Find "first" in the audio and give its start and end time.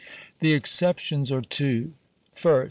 2.33-2.59